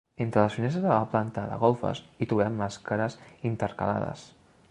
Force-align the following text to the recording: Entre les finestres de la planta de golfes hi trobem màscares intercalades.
Entre 0.23 0.43
les 0.43 0.53
finestres 0.59 0.85
de 0.85 0.89
la 0.93 1.03
planta 1.11 1.43
de 1.51 1.59
golfes 1.65 2.01
hi 2.23 2.29
trobem 2.33 2.57
màscares 2.63 3.21
intercalades. 3.53 4.27